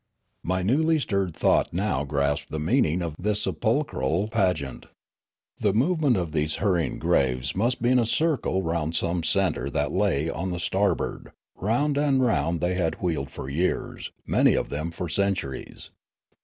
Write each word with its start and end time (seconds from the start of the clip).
My 0.43 0.63
newly 0.63 0.97
stirred 0.97 1.35
thought 1.35 1.73
now 1.75 2.03
grasped 2.05 2.49
the 2.49 2.57
meaning 2.59 3.03
of 3.03 3.15
this 3.19 3.43
sepulchral 3.43 4.29
pageant. 4.29 4.87
The 5.57 5.73
movement 5.73 6.17
of 6.17 6.31
these 6.31 6.55
hurrying 6.55 6.97
graves 6.97 7.55
must 7.55 7.83
be 7.83 7.91
in 7.91 7.99
a 7.99 8.07
circle 8.07 8.63
round 8.63 8.95
some 8.95 9.21
centre 9.23 9.65
Riallaro 9.65 9.73
19 9.73 9.73
that 9.73 9.91
lay 9.91 10.27
on 10.31 10.49
the 10.49 10.59
starboard; 10.59 11.31
round 11.55 11.99
and 11.99 12.19
round 12.25 12.61
they 12.61 12.73
had 12.73 12.95
wheeled 12.99 13.29
for 13.29 13.47
years, 13.47 14.11
many 14.25 14.55
of 14.55 14.69
them 14.69 14.89
for 14.89 15.07
centuries. 15.07 15.91